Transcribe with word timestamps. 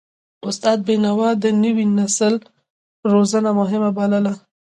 استاد 0.47 0.77
بینوا 0.87 1.29
د 1.43 1.45
نوي 1.63 1.85
نسل 1.97 2.33
روزنه 3.11 3.49
مهمه 3.59 3.89
بلله. 3.97 4.33